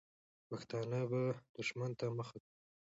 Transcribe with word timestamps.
پښتانه 0.49 0.99
به 1.11 1.21
دښمن 1.55 1.91
ته 1.99 2.05
مخه 2.17 2.37
کوي. 2.43 2.53